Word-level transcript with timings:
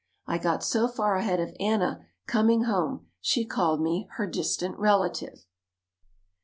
I 0.25 0.39
got 0.39 0.63
so 0.63 0.87
far 0.87 1.13
ahead 1.15 1.39
of 1.39 1.55
Anna 1.59 2.07
coming 2.25 2.63
home 2.63 3.05
she 3.19 3.45
called 3.45 3.79
me 3.83 4.07
her 4.15 4.25
"distant 4.25 4.79
relative." 4.79 5.45